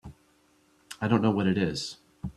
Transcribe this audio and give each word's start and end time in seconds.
I 0.99 1.07
don't 1.07 1.21
know 1.21 1.29
what 1.29 1.45
it 1.45 1.59
is. 1.59 1.99